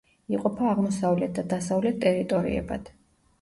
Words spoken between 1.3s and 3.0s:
და დასავლეთ ტერიტორიებად.